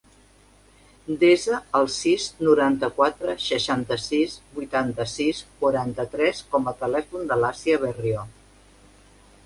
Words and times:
Desa 1.23 1.59
el 1.79 1.89
sis, 1.95 2.25
noranta-quatre, 2.47 3.35
seixanta-sis, 3.49 4.39
vuitanta-sis, 4.57 5.45
quaranta-tres 5.63 6.45
com 6.55 6.71
a 6.73 6.75
telèfon 6.85 7.33
de 7.35 7.43
l'Àsia 7.45 7.85
Berrio. 7.87 8.29